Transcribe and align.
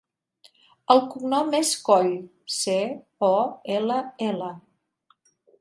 El 0.93 1.01
cognom 1.15 1.53
és 1.57 1.73
Coll: 1.89 2.09
ce, 2.57 2.79
o, 3.31 3.33
ela, 3.79 4.03
ela. 4.33 4.53